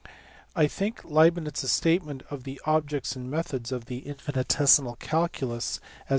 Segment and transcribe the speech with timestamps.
[0.55, 5.75] I think that Leibnitz s statement of the objects and methods of the infinitesimal calculus
[5.79, 6.07] as LEIBNITZ.